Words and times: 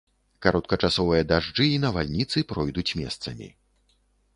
Кароткачасовыя 0.45 1.27
дажджы 1.33 1.69
і 1.75 1.77
навальніцы 1.85 2.37
пройдуць 2.55 2.91
месцамі. 3.05 3.57